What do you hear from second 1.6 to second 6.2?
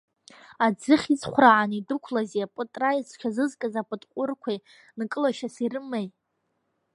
идәықәлази, апытра зҽазызкыз апытҟәырқәеи нкылашьас ирымеи?